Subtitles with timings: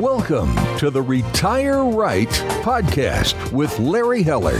[0.00, 2.30] Welcome to the Retire Right
[2.62, 4.56] podcast with Larry Heller.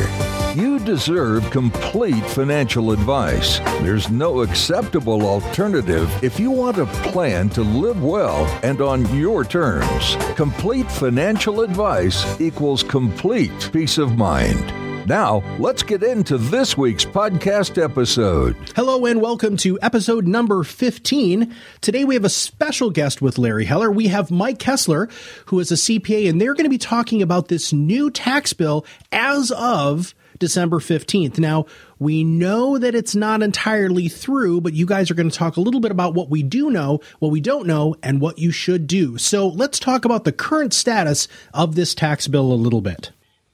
[0.55, 3.59] You deserve complete financial advice.
[3.81, 9.43] There's no acceptable alternative if you want a plan to live well and on your
[9.43, 10.15] terms.
[10.37, 14.80] Complete financial advice equals complete peace of mind.
[15.07, 18.55] Now, let's get into this week's podcast episode.
[18.77, 21.55] Hello and welcome to episode number 15.
[21.81, 23.91] Today we have a special guest with Larry Heller.
[23.91, 25.09] We have Mike Kessler,
[25.47, 28.85] who is a CPA, and they're going to be talking about this new tax bill
[29.11, 31.39] as of December 15th.
[31.39, 31.67] Now,
[31.99, 35.61] we know that it's not entirely through, but you guys are going to talk a
[35.61, 38.87] little bit about what we do know, what we don't know, and what you should
[38.87, 39.19] do.
[39.19, 43.11] So let's talk about the current status of this tax bill a little bit.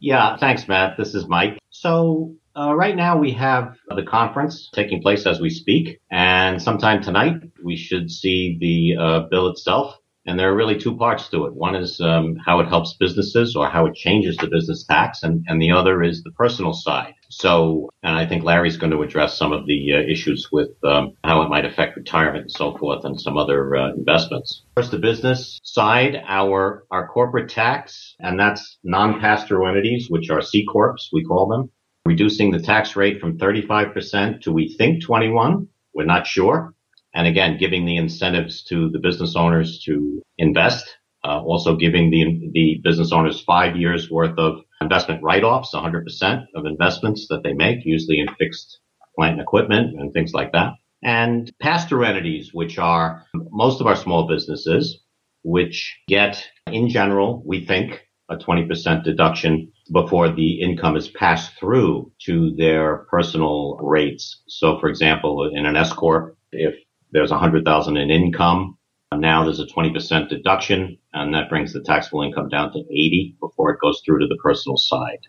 [0.06, 0.96] Yeah, thanks, Matt.
[0.96, 1.58] This is Mike.
[1.70, 7.02] So, uh, right now we have the conference taking place as we speak, and sometime
[7.02, 9.96] tonight we should see the uh, bill itself.
[10.24, 11.56] And there are really two parts to it.
[11.56, 15.44] One is um, how it helps businesses or how it changes the business tax, and,
[15.48, 17.14] and the other is the personal side.
[17.28, 21.12] So, and I think Larry's going to address some of the uh, issues with um,
[21.24, 24.62] how it might affect retirement and so forth, and some other uh, investments.
[24.76, 30.64] First, the business side, our our corporate tax, and that's non-pass-through entities, which are C
[30.64, 31.70] corps, we call them,
[32.04, 35.68] reducing the tax rate from 35% to we think 21.
[35.94, 36.74] We're not sure
[37.16, 40.86] and again, giving the incentives to the business owners to invest.
[41.24, 46.66] Uh, also giving the the business owners five years worth of investment write-offs, 100% of
[46.66, 48.80] investments that they make, usually in fixed
[49.16, 50.74] plant and equipment and things like that.
[51.02, 55.00] And pass-through entities, which are most of our small businesses,
[55.42, 62.10] which get, in general, we think, a 20% deduction before the income is passed through
[62.22, 64.42] to their personal rates.
[64.48, 66.74] So, for example, in an S corp, if
[67.12, 68.76] there's 100,000 in income.
[69.14, 73.70] Now there's a 20% deduction and that brings the taxable income down to 80 before
[73.70, 75.20] it goes through to the personal side.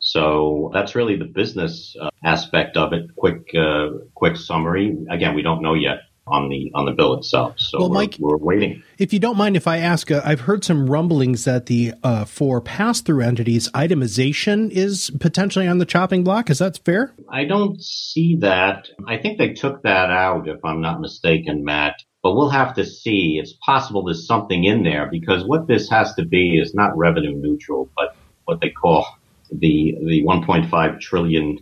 [0.00, 3.14] So that's really the business uh, aspect of it.
[3.16, 4.96] Quick, uh, quick summary.
[5.10, 7.58] Again, we don't know yet on the on the bill itself.
[7.58, 8.82] So well, we're, Mike, we're waiting.
[8.98, 12.24] If you don't mind, if I ask, uh, I've heard some rumblings that the uh,
[12.24, 16.50] for pass through entities itemization is potentially on the chopping block.
[16.50, 17.14] Is that fair?
[17.28, 18.88] I don't see that.
[19.06, 21.96] I think they took that out, if I'm not mistaken, Matt.
[22.22, 23.38] But we'll have to see.
[23.40, 27.34] It's possible there's something in there because what this has to be is not revenue
[27.34, 29.06] neutral, but what they call
[29.50, 31.58] the the 1.5 trillion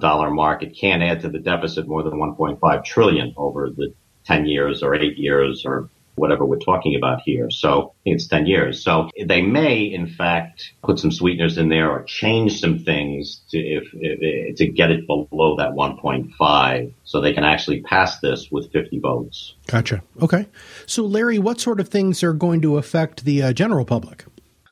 [0.00, 0.62] dollar mark.
[0.62, 3.94] It can't add to the deficit more than 1.5 trillion over the
[4.24, 7.50] 10 years or eight years or whatever we're talking about here.
[7.50, 8.82] So it's 10 years.
[8.82, 13.58] So they may, in fact, put some sweeteners in there or change some things to,
[13.58, 18.70] if, if, to get it below that 1.5 so they can actually pass this with
[18.72, 19.54] 50 votes.
[19.66, 20.02] Gotcha.
[20.22, 20.46] Okay.
[20.86, 24.24] So Larry, what sort of things are going to affect the uh, general public?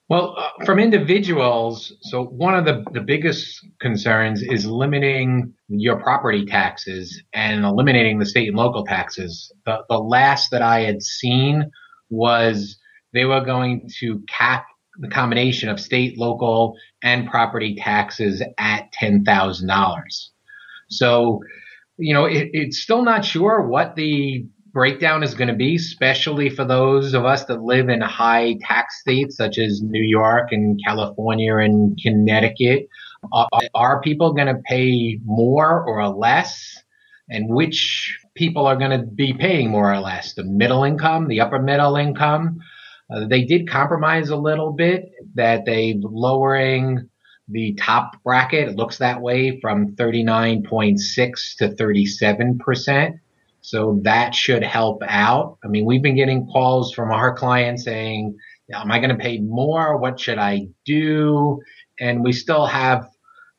[0.08, 6.46] Well, uh, from individuals, so one of the, the biggest concerns is limiting your property
[6.46, 9.52] taxes and eliminating the state and local taxes.
[9.66, 11.70] The, the last that I had seen
[12.08, 12.78] was
[13.12, 14.64] they were going to cap
[14.98, 20.02] the combination of state, local, and property taxes at $10,000.
[20.88, 21.40] So,
[21.98, 26.50] you know, it, it's still not sure what the breakdown is going to be, especially
[26.50, 30.80] for those of us that live in high tax states such as New York and
[30.84, 32.88] California and Connecticut.
[33.32, 36.82] Uh, are people going to pay more or less?
[37.30, 40.34] And which people are going to be paying more or less?
[40.34, 42.58] The middle income, the upper middle income?
[43.10, 47.08] Uh, they did compromise a little bit that they lowering
[47.48, 48.68] the top bracket.
[48.68, 53.16] It looks that way from 39.6 to 37 percent.
[53.68, 55.58] So that should help out.
[55.62, 58.34] I mean, we've been getting calls from our clients saying,
[58.72, 59.98] am I going to pay more?
[59.98, 61.60] What should I do?
[62.00, 63.06] And we still have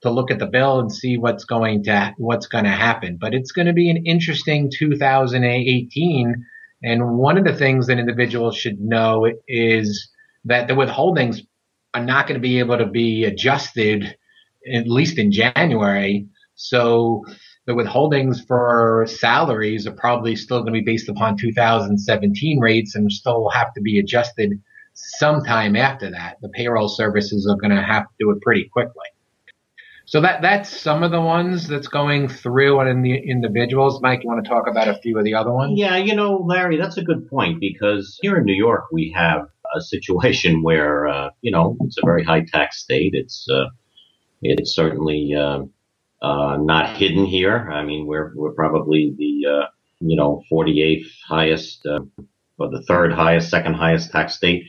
[0.02, 3.18] to look at the bill and see what's going to, what's going to happen.
[3.22, 6.46] But it's going to be an interesting 2018.
[6.82, 10.10] And one of the things that individuals should know is
[10.46, 11.42] that the withholdings
[11.94, 14.16] are not going to be able to be adjusted,
[14.74, 16.28] at least in January.
[16.62, 17.24] So
[17.68, 23.10] the withholdings for salaries are probably still going to be based upon 2017 rates and
[23.10, 24.62] still have to be adjusted
[24.94, 26.36] sometime after that.
[26.42, 29.06] The payroll services are going to have to do it pretty quickly.
[30.04, 34.02] So that that's some of the ones that's going through and in the individuals.
[34.02, 35.80] Mike, you want to talk about a few of the other ones?
[35.80, 39.48] Yeah, you know, Larry, that's a good point because here in New York we have
[39.74, 43.12] a situation where uh, you know it's a very high tax state.
[43.14, 43.68] It's uh,
[44.42, 45.62] it's certainly uh,
[46.22, 47.70] uh, not hidden here.
[47.72, 49.68] I mean, we're we're probably the uh,
[50.02, 52.02] you know 48th highest uh,
[52.60, 54.66] or the third highest, second highest tax state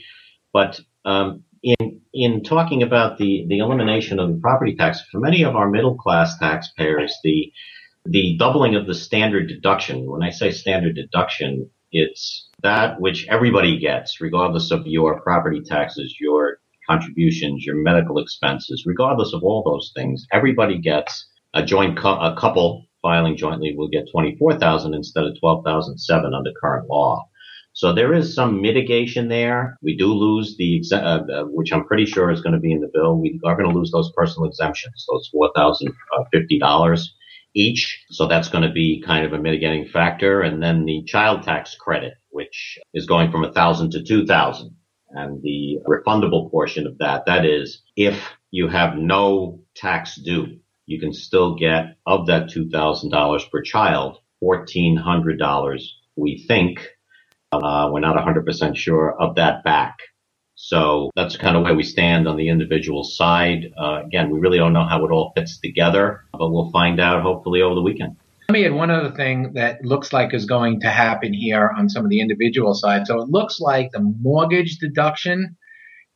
[0.55, 5.45] But um, in in talking about the the elimination of the property tax for many
[5.45, 7.53] of our middle class taxpayers, the
[8.07, 10.11] the doubling of the standard deduction.
[10.11, 16.17] When I say standard deduction, it's that which everybody gets, regardless of your property taxes,
[16.21, 16.59] your
[16.91, 20.27] contributions, your medical expenses, regardless of all those things.
[20.33, 26.51] Everybody gets a joint a couple filing jointly will get 24,000 instead of 12,007 under
[26.61, 27.25] current law.
[27.73, 29.79] So there is some mitigation there.
[29.81, 32.81] We do lose the, uh, uh, which I'm pretty sure is going to be in
[32.81, 33.17] the bill.
[33.17, 37.05] We are going to lose those personal exemptions, those $4,050
[37.55, 38.05] each.
[38.11, 40.43] So that's going to be kind of a mitigating factor.
[40.43, 44.77] And then the child tax credit, which is going from a thousand to two thousand.
[45.11, 48.23] And the refundable portion of that, that is if
[48.53, 50.60] you have no tax due,
[50.91, 55.81] you can still get of that $2,000 per child, $1,400,
[56.17, 56.89] we think.
[57.53, 59.99] Uh, we're not 100% sure of that back.
[60.57, 63.73] So that's kind of where we stand on the individual side.
[63.81, 67.23] Uh, again, we really don't know how it all fits together, but we'll find out
[67.23, 68.17] hopefully over the weekend.
[68.49, 71.89] Let me add one other thing that looks like is going to happen here on
[71.89, 73.07] some of the individual side.
[73.07, 75.57] So it looks like the mortgage deduction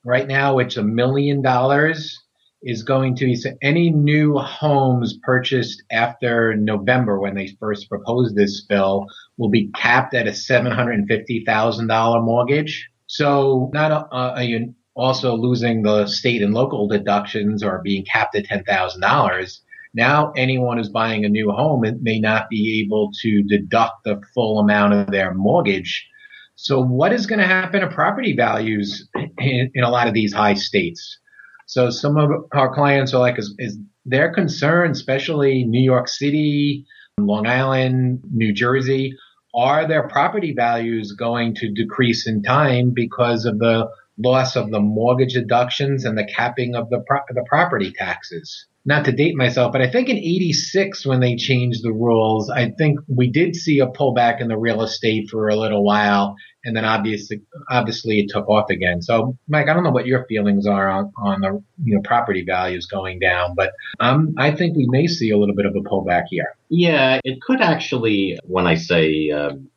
[0.05, 2.24] right now, it's a million dollars
[2.65, 8.35] is going to be so any new homes purchased after November when they first proposed
[8.35, 9.07] this bill
[9.37, 12.89] will be capped at a $750,000 mortgage.
[13.07, 18.47] So not are you also losing the state and local deductions or being capped at
[18.47, 19.59] $10,000.
[19.93, 24.59] Now anyone who's buying a new home may not be able to deduct the full
[24.59, 26.09] amount of their mortgage.
[26.57, 29.09] So what is going to happen to property values
[29.39, 31.19] in, in a lot of these high states?
[31.67, 36.87] So some of our clients are like, is, is their concern, especially New York City,
[37.19, 39.17] Long Island, New Jersey,
[39.55, 43.89] are their property values going to decrease in time because of the
[44.19, 48.67] loss of the mortgage deductions and the capping of the pro- the property taxes?
[48.87, 52.71] Not to date myself, but I think in 86 when they changed the rules, I
[52.71, 56.77] think we did see a pullback in the real estate for a little while and
[56.77, 59.03] then obviously obviously it took off again.
[59.03, 62.45] So Mike, I don't know what your feelings are on, on the you know property
[62.45, 65.81] values going down, but um, I think we may see a little bit of a
[65.81, 66.57] pullback here.
[66.69, 68.39] Yeah, it could actually.
[68.45, 69.69] When I say um,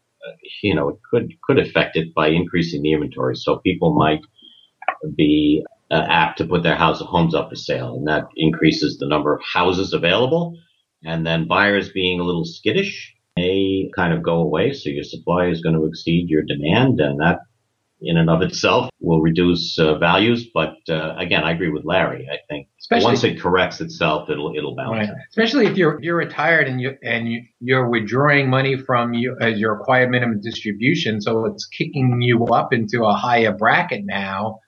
[0.62, 3.36] you know, it could could affect it by increasing the inventory.
[3.36, 4.22] So people might
[5.16, 9.08] be uh, apt to put their house homes up for sale, and that increases the
[9.08, 10.58] number of houses available.
[11.04, 14.74] And then buyers being a little skittish may kind of go away.
[14.74, 17.40] So your supply is going to exceed your demand and that
[18.02, 20.48] in and of itself will reduce uh, values.
[20.54, 22.28] But uh, again, I agree with Larry.
[22.32, 25.10] I think Especially, once it corrects itself, it'll it'll balance.
[25.10, 25.18] Right.
[25.30, 29.60] Especially if you're you're retired and you and you, you're withdrawing money from you as
[29.60, 34.60] your required minimum distribution, so it's kicking you up into a higher bracket now.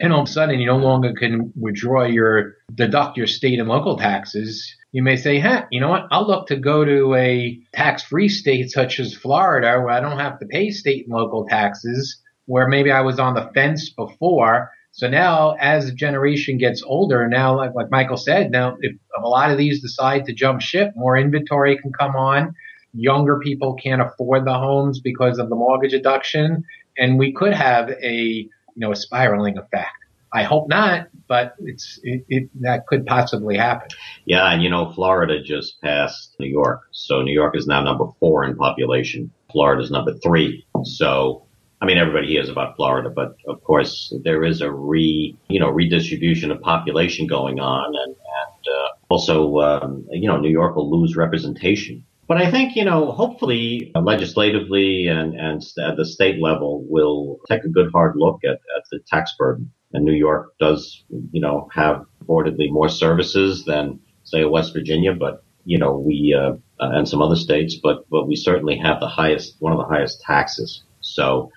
[0.00, 3.68] And all of a sudden, you no longer can withdraw your deduct your state and
[3.68, 6.06] local taxes you may say, huh, you know what?
[6.10, 10.18] I'll look to go to a tax free state such as Florida where I don't
[10.18, 14.70] have to pay state and local taxes, where maybe I was on the fence before.
[14.92, 19.28] So now as the generation gets older, now like, like Michael said, now if, a
[19.28, 22.54] lot of these decide to jump ship, more inventory can come on.
[22.94, 26.64] Younger people can't afford the homes because of the mortgage deduction.
[26.96, 29.92] And we could have a, you know, a spiraling effect.
[30.32, 33.88] I hope not, but it's it, it, that could possibly happen.
[34.26, 38.06] Yeah, and you know, Florida just passed New York, so New York is now number
[38.20, 39.30] four in population.
[39.50, 40.66] Florida is number three.
[40.84, 41.46] So,
[41.80, 45.70] I mean, everybody hears about Florida, but of course, there is a re you know
[45.70, 50.90] redistribution of population going on, and, and uh, also, um, you know, New York will
[50.90, 52.04] lose representation.
[52.26, 57.38] But I think, you know, hopefully uh, legislatively and, and at the state level will
[57.48, 61.40] take a good hard look at, at the tax burden and New York does, you
[61.40, 66.90] know, have reportedly more services than say West Virginia, but you know, we uh, uh,
[66.92, 70.20] and some other states, but but we certainly have the highest, one of the highest
[70.20, 70.82] taxes.
[71.00, 71.50] So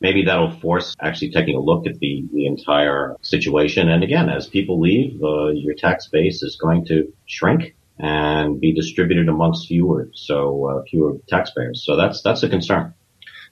[0.00, 3.88] maybe that'll force actually taking a look at the the entire situation.
[3.88, 8.72] And again, as people leave, uh, your tax base is going to shrink and be
[8.74, 11.82] distributed amongst fewer, so uh, fewer taxpayers.
[11.84, 12.94] So that's that's a concern.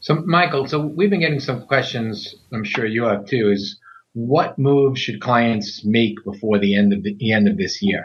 [0.01, 2.35] So, Michael, so we've been getting some questions.
[2.53, 3.51] I'm sure you have too.
[3.51, 3.81] Is
[4.13, 8.05] what moves should clients make before the end of the, the end of this year?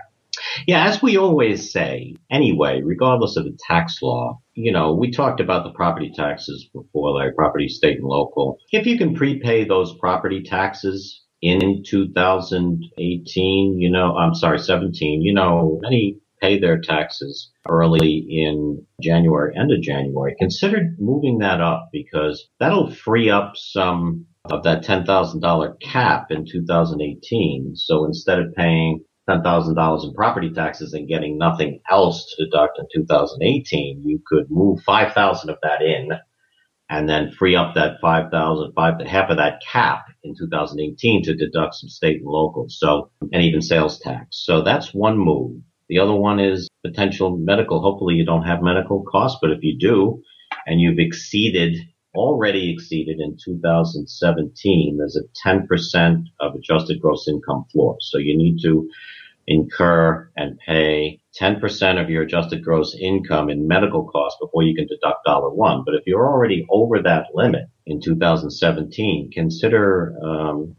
[0.68, 5.40] Yeah, as we always say, anyway, regardless of the tax law, you know, we talked
[5.40, 8.58] about the property taxes before, like property, state, and local.
[8.72, 15.34] If you can prepay those property taxes in 2018, you know, I'm sorry, 17, you
[15.34, 20.36] know, many pay their taxes early in January, end of January.
[20.40, 27.76] Consider moving that up because that'll free up some of that $10,000 cap in 2018.
[27.76, 32.86] So instead of paying $10,000 in property taxes and getting nothing else to deduct in
[32.94, 36.10] 2018, you could move 5,000 of that in
[36.90, 41.76] and then free up that 5,000, five, half of that cap in 2018 to deduct
[41.76, 42.66] some state and local.
[42.70, 44.44] So, and even sales tax.
[44.44, 45.62] So that's one move.
[45.88, 47.82] The other one is potential medical.
[47.82, 50.22] Hopefully you don't have medical costs, but if you do
[50.66, 51.78] and you've exceeded
[52.20, 57.98] already exceeded in 2017, there's a 10% of adjusted gross income floor.
[58.02, 58.90] So you need to
[59.48, 64.88] incur and pay 10% of your adjusted gross income in medical costs before you can
[64.88, 65.84] deduct dollar one.
[65.86, 70.76] But if you're already over that limit in 2017, consider um,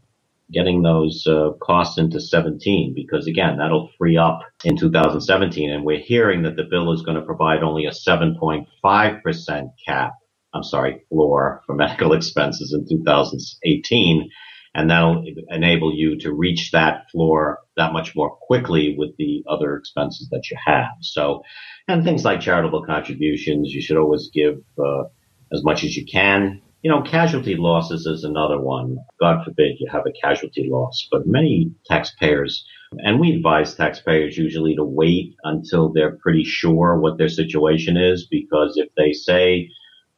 [0.51, 5.69] getting those uh, costs into 17 because again, that'll free up in 2017.
[5.69, 10.13] And we're hearing that the bill is going to provide only a 7.5% cap
[10.53, 14.29] I'm sorry, floor for medical expenses in 2018.
[14.73, 19.75] And that'll enable you to reach that floor that much more quickly with the other
[19.75, 20.91] expenses that you have.
[21.01, 21.41] So,
[21.89, 25.03] and things like charitable contributions, you should always give uh,
[25.51, 26.61] as much as you can.
[26.83, 28.97] You know, casualty losses is another one.
[29.19, 34.75] God forbid you have a casualty loss, but many taxpayers, and we advise taxpayers usually
[34.75, 39.69] to wait until they're pretty sure what their situation is, because if they say,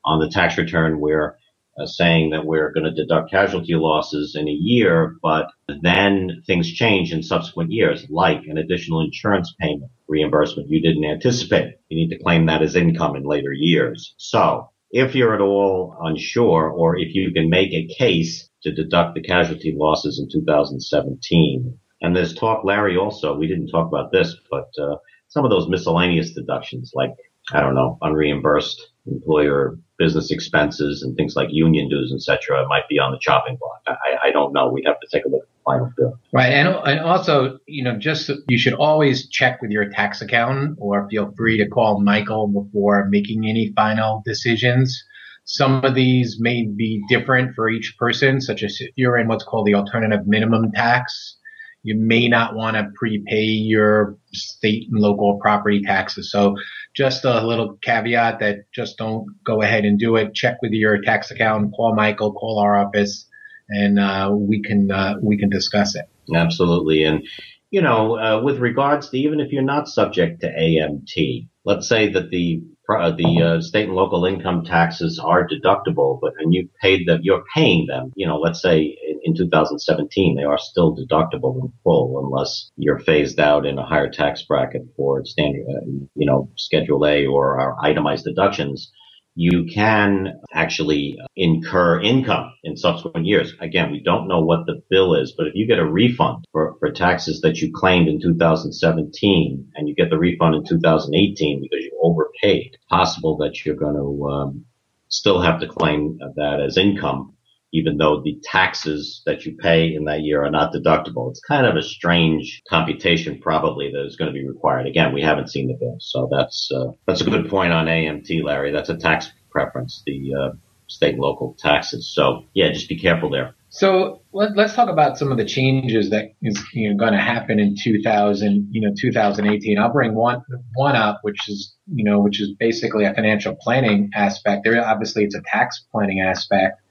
[0.05, 1.37] on the tax return, we're
[1.79, 5.47] uh, saying that we're going to deduct casualty losses in a year, but
[5.81, 11.75] then things change in subsequent years, like an additional insurance payment reimbursement you didn't anticipate.
[11.89, 14.13] You need to claim that as income in later years.
[14.17, 19.15] So if you're at all unsure or if you can make a case to deduct
[19.15, 24.35] the casualty losses in 2017, and there's talk, Larry, also, we didn't talk about this,
[24.51, 24.97] but uh,
[25.29, 27.15] some of those miscellaneous deductions like
[27.51, 32.99] I don't know, unreimbursed employer business expenses and things like union dues, etc., might be
[32.99, 33.81] on the chopping block.
[33.87, 34.69] I, I, don't know.
[34.69, 36.19] We have to take a look at the final bill.
[36.33, 40.77] Right, and and also, you know, just you should always check with your tax accountant,
[40.77, 45.01] or feel free to call Michael before making any final decisions.
[45.45, 49.45] Some of these may be different for each person, such as if you're in what's
[49.45, 51.37] called the alternative minimum tax
[51.83, 56.31] you may not want to prepay your state and local property taxes.
[56.31, 56.55] So
[56.95, 60.33] just a little caveat that just don't go ahead and do it.
[60.33, 63.27] Check with your tax accountant, call Michael, call our office,
[63.69, 66.05] and uh, we can uh, we can discuss it.
[66.33, 67.23] Absolutely, and
[67.71, 72.11] you know, uh, with regards to even if you're not subject to AMT, let's say
[72.11, 76.69] that the uh, the uh, state and local income taxes are deductible, but and you
[76.81, 78.11] paid them, you're paying them.
[78.15, 82.99] You know, let's say in, in 2017 they are still deductible in full, unless you're
[82.99, 87.59] phased out in a higher tax bracket for standard, uh, you know, Schedule A or
[87.59, 88.91] our itemized deductions
[89.35, 93.53] you can actually incur income in subsequent years.
[93.59, 96.75] Again, we don't know what the bill is, but if you get a refund for,
[96.79, 101.83] for taxes that you claimed in 2017 and you get the refund in 2018 because
[101.83, 104.65] you overpaid, possible that you're going to um,
[105.07, 107.33] still have to claim that as income
[107.73, 111.29] even though the taxes that you pay in that year are not deductible.
[111.29, 114.87] It's kind of a strange computation probably that is going to be required.
[114.87, 115.97] Again, we haven't seen the bill.
[115.99, 118.71] So that's, uh, that's a good point on AMT, Larry.
[118.71, 120.55] That's a tax preference, the, uh,
[120.87, 122.11] state and local taxes.
[122.13, 123.55] So yeah, just be careful there.
[123.69, 127.19] So let, us talk about some of the changes that is you know, going to
[127.19, 129.79] happen in 2000, you know, 2018.
[129.79, 130.43] I'll bring one
[130.75, 134.61] one up, which is you know, which is basically a financial planning aspect.
[134.63, 136.82] There, obviously, it's a tax planning aspect,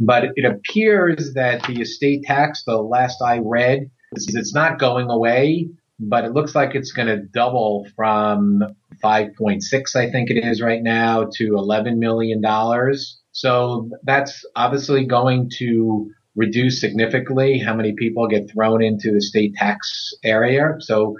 [0.00, 5.68] but it appears that the estate tax, the last I read, it's not going away,
[6.00, 8.62] but it looks like it's going to double from
[9.02, 13.18] 5.6, I think it is right now, to 11 million dollars.
[13.32, 19.54] So that's obviously going to reduce significantly how many people get thrown into the state
[19.54, 20.76] tax area.
[20.78, 21.16] So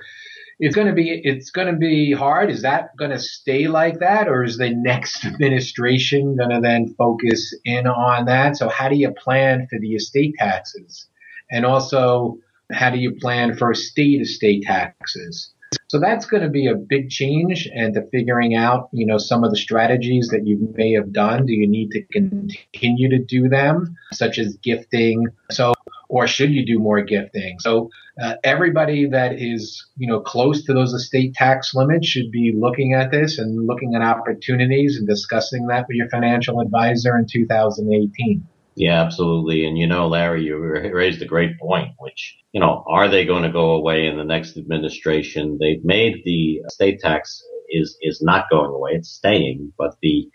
[0.58, 2.50] it's going to be it's going to be hard.
[2.50, 6.94] Is that going to stay like that, or is the next administration going to then
[6.98, 8.56] focus in on that?
[8.56, 11.06] So how do you plan for the estate taxes,
[11.50, 12.38] and also
[12.72, 15.52] how do you plan for state estate taxes?
[15.88, 19.44] So that's going to be a big change and to figuring out, you know, some
[19.44, 21.46] of the strategies that you may have done.
[21.46, 25.26] Do you need to continue to do them, such as gifting?
[25.50, 25.74] So
[26.08, 27.58] or should you do more gifting?
[27.60, 27.90] So
[28.22, 32.94] uh, everybody that is you know close to those estate tax limits should be looking
[32.94, 38.46] at this and looking at opportunities and discussing that with your financial advisor in 2018.
[38.78, 39.66] Yeah, absolutely.
[39.66, 43.42] And you know, Larry, you raised a great point, which, you know, are they going
[43.42, 45.58] to go away in the next administration?
[45.60, 48.92] They've made the state tax is, is not going away.
[48.92, 50.28] It's staying, but the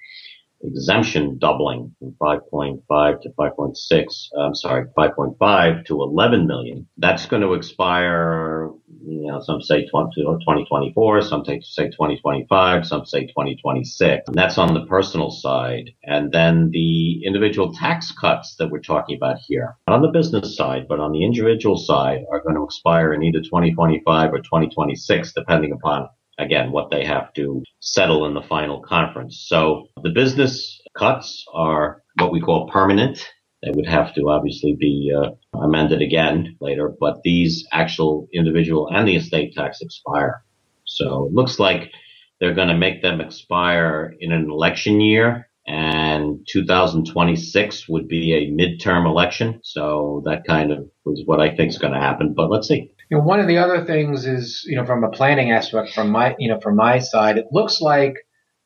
[0.63, 4.05] exemption doubling from 5.5 to 5.6.
[4.35, 6.87] Uh, I'm sorry, 5.5 to 11 million.
[6.97, 8.69] That's going to expire
[9.05, 14.23] you know, some say 2024, some say 2025, some say 2026.
[14.27, 15.91] And that's on the personal side.
[16.03, 20.55] And then the individual tax cuts that we're talking about here, not on the business
[20.55, 25.33] side, but on the individual side, are going to expire in either 2025 or 2026,
[25.33, 29.45] depending upon again, what they have to settle in the final conference.
[29.47, 33.25] So the business cuts are what we call permanent.
[33.63, 39.07] They would have to obviously be uh, amended again later, but these actual individual and
[39.07, 40.43] the estate tax expire.
[40.85, 41.91] So it looks like
[42.39, 48.51] they're going to make them expire in an election year and 2026 would be a
[48.51, 49.61] midterm election.
[49.63, 52.91] So that kind of is what I think is going to happen, but let's see.
[53.13, 56.09] You know, one of the other things is, you know, from a planning aspect, from
[56.09, 58.15] my, you know, from my side, it looks like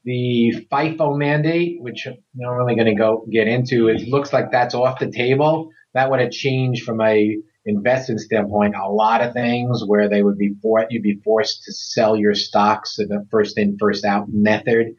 [0.05, 4.49] the FIFO mandate, which I'm not really going to go get into, it looks like
[4.49, 5.69] that's off the table.
[5.95, 10.37] That would have changed from a investment standpoint a lot of things where they would
[10.37, 14.27] be for, you'd be forced to sell your stocks in a first in first out
[14.31, 14.95] method.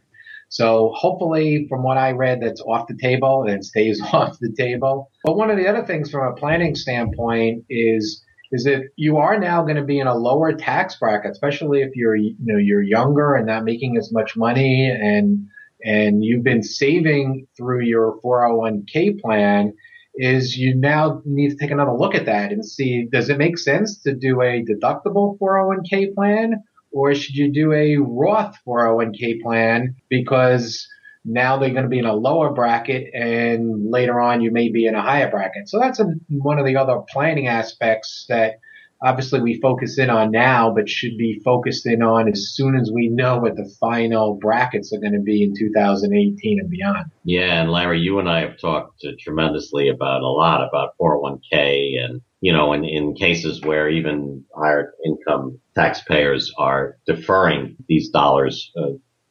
[0.51, 5.11] So hopefully, from what I read, that's off the table and stays off the table.
[5.25, 9.39] But one of the other things from a planning standpoint is is that you are
[9.39, 12.83] now going to be in a lower tax bracket, especially if you're you know you're
[12.83, 15.47] younger and not making as much money and
[15.85, 19.75] and you've been saving through your 401k plan
[20.17, 23.57] is you now need to take another look at that and see does it make
[23.57, 29.97] sense to do a deductible 401k plan or should you do a Roth 401k plan?
[30.09, 30.87] Because
[31.29, 34.87] now they're going to be in a lower bracket and later on you may be
[34.87, 35.69] in a higher bracket.
[35.69, 38.61] So that's a, one of the other planning aspects that
[39.03, 42.91] obviously we focus in on now, but should be focused in on as soon as
[42.93, 47.07] we know what the final brackets are going to be in 2018 and beyond.
[47.25, 47.61] Yeah.
[47.61, 52.53] And Larry, you and I have talked tremendously about a lot about 401k and you
[52.53, 58.91] know, in, in cases where even higher income taxpayers are deferring these dollars uh,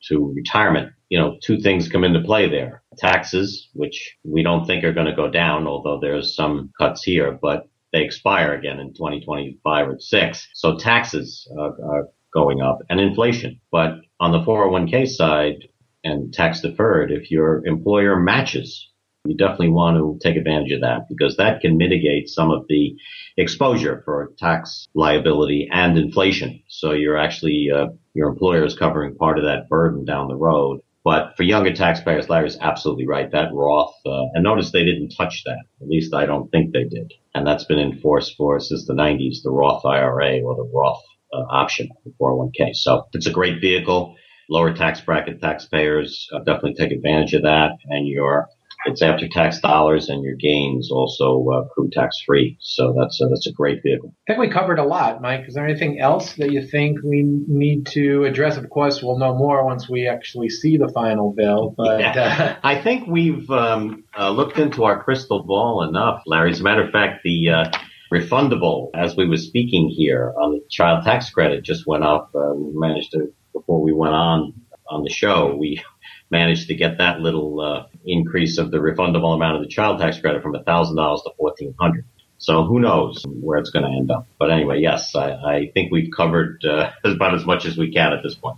[0.10, 2.84] to retirement, you know, two things come into play there.
[2.98, 7.38] Taxes, which we don't think are going to go down, although there's some cuts here,
[7.41, 10.48] but they expire again in 2025 or 6.
[10.54, 13.60] So taxes uh, are going up and inflation.
[13.72, 15.67] But on the 401k side
[16.04, 18.89] and tax deferred, if your employer matches
[19.30, 22.96] you definitely want to take advantage of that because that can mitigate some of the
[23.38, 26.62] exposure for tax liability and inflation.
[26.68, 30.82] So you're actually, uh, your employer is covering part of that burden down the road.
[31.04, 33.32] But for younger taxpayers, Larry's absolutely right.
[33.32, 35.63] That Roth, uh, and notice they didn't touch that.
[35.82, 37.13] At least I don't think they did.
[37.34, 41.44] And that's been enforced for since the 90s, the Roth IRA or the Roth uh,
[41.50, 42.76] option, the 401k.
[42.76, 44.16] So it's a great vehicle.
[44.50, 47.72] Lower tax bracket taxpayers uh, definitely take advantage of that.
[47.86, 48.50] And your
[48.88, 52.58] it's after tax dollars and your gains also uh, accrue tax free.
[52.60, 54.13] So that's a, that's a great vehicle.
[54.28, 55.45] I think we covered a lot, Mike.
[55.47, 58.58] Is there anything else that you think we need to address?
[58.58, 61.73] Of course, we'll know more once we actually see the final bill.
[61.76, 62.13] But yeah.
[62.13, 66.52] uh, I think we've um, uh, looked into our crystal ball enough, Larry.
[66.52, 67.71] As a matter of fact, the uh,
[68.12, 72.32] refundable, as we were speaking here on the child tax credit, just went up.
[72.34, 74.54] Uh, we managed to before we went on
[74.89, 75.56] on the show.
[75.56, 75.84] We
[76.30, 80.20] managed to get that little uh, increase of the refundable amount of the child tax
[80.20, 82.06] credit from $1,000 to 1400
[82.40, 84.28] so who knows where it's going to end up.
[84.38, 88.13] But anyway, yes, I, I think we've covered uh, about as much as we can
[88.13, 88.58] at this point.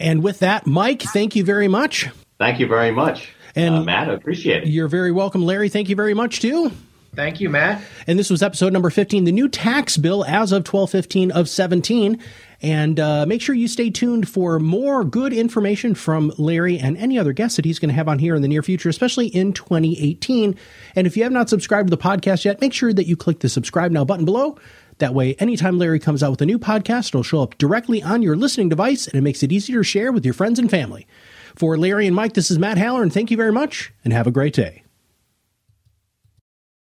[0.00, 2.08] And with that, Mike, thank you very much.
[2.38, 3.30] Thank you very much.
[3.56, 4.68] And uh, Matt, I appreciate it.
[4.68, 5.42] You're very welcome.
[5.42, 6.70] Larry, thank you very much too.
[7.14, 7.82] Thank you, Matt.
[8.06, 12.22] And this was episode number 15, the new tax bill as of 1215 of 17.
[12.60, 17.18] And uh, make sure you stay tuned for more good information from Larry and any
[17.18, 19.52] other guests that he's going to have on here in the near future, especially in
[19.52, 20.56] 2018.
[20.96, 23.40] And if you have not subscribed to the podcast yet, make sure that you click
[23.40, 24.58] the subscribe now button below.
[24.98, 28.22] That way, anytime Larry comes out with a new podcast, it'll show up directly on
[28.22, 31.06] your listening device and it makes it easier to share with your friends and family.
[31.54, 34.26] For Larry and Mike, this is Matt Haller, and thank you very much and have
[34.26, 34.82] a great day.